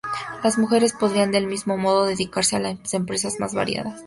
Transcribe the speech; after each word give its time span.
Las 0.43 0.57
mujeres 0.57 0.93
podrían, 0.93 1.29
del 1.29 1.45
mismo 1.45 1.77
modo, 1.77 2.05
dedicarse 2.07 2.55
a 2.55 2.59
las 2.59 2.91
empresas 2.95 3.39
más 3.39 3.53
variadas. 3.53 3.99